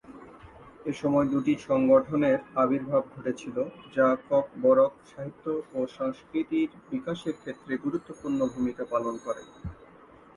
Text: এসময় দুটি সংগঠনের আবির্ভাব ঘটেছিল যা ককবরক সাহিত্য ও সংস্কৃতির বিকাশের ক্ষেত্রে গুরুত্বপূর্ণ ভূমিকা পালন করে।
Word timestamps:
এসময় 0.85 1.27
দুটি 1.33 1.53
সংগঠনের 1.67 2.39
আবির্ভাব 2.55 3.03
ঘটেছিল 3.15 3.57
যা 3.95 4.07
ককবরক 4.29 4.93
সাহিত্য 5.07 5.45
ও 5.71 5.79
সংস্কৃতির 5.97 6.69
বিকাশের 6.91 7.35
ক্ষেত্রে 7.41 7.73
গুরুত্বপূর্ণ 7.77 8.39
ভূমিকা 8.53 8.83
পালন 8.93 9.15
করে। 9.25 9.43